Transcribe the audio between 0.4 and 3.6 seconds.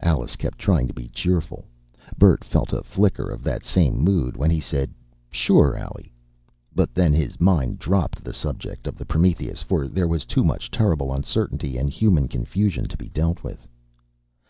trying to be cheerful. Bert felt a flicker of